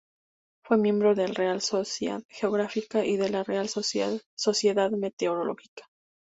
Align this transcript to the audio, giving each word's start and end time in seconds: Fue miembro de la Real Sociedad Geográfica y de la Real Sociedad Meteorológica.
Fue 0.65 0.77
miembro 0.77 1.13
de 1.13 1.27
la 1.27 1.33
Real 1.35 1.61
Sociedad 1.61 2.23
Geográfica 2.27 3.05
y 3.05 3.17
de 3.17 3.29
la 3.29 3.43
Real 3.43 3.69
Sociedad 3.69 4.89
Meteorológica. 4.97 5.83